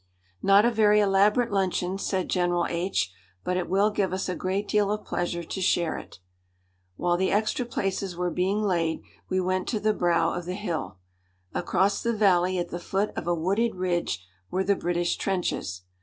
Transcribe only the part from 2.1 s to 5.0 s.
General H, "but it will give us a great deal